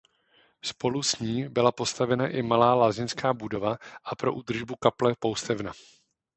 [0.63, 5.73] Spolu s ní byla postavena i malá lázeňská budova a pro údržbu kaple poustevna.